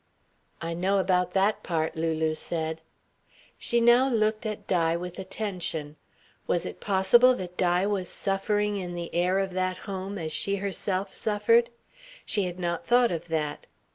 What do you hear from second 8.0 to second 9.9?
suffering in the air of that